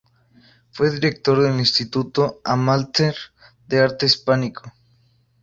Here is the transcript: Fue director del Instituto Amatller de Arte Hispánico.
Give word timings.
Fue 0.71 0.89
director 0.89 1.39
del 1.43 1.59
Instituto 1.59 2.41
Amatller 2.43 3.13
de 3.67 3.81
Arte 3.81 4.07
Hispánico. 4.07 4.73